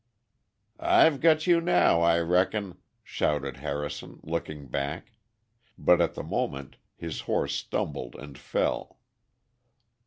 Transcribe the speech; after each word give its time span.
"I've 0.79 1.21
got 1.21 1.45
you 1.45 1.61
now, 1.61 2.01
I 2.01 2.19
reckon," 2.21 2.79
shouted 3.03 3.57
Harrison 3.57 4.19
looking 4.23 4.65
back, 4.65 5.11
but 5.77 6.01
at 6.01 6.15
the 6.15 6.23
moment 6.23 6.77
his 6.95 7.19
horse 7.29 7.53
stumbled 7.55 8.15
and 8.15 8.35
fell. 8.35 8.97